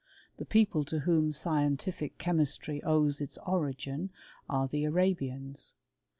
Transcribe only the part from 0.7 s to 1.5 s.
tCK whom